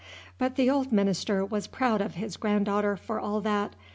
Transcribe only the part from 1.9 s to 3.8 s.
of his granddaughter for all that.